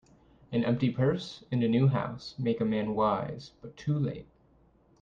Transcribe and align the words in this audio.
An 0.51 0.63
empty 0.63 0.89
purse, 0.89 1.43
and 1.51 1.63
a 1.63 1.67
new 1.67 1.87
house, 1.87 2.33
make 2.39 2.59
a 2.59 2.65
man 2.65 2.95
wise, 2.95 3.51
but 3.61 3.77
too 3.77 3.99
late. 3.99 4.25